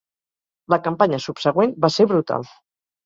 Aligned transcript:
La 0.75 0.79
campanya 0.87 1.19
subsegüent 1.27 1.77
va 1.85 1.93
ser 1.99 2.09
brutal. 2.13 2.49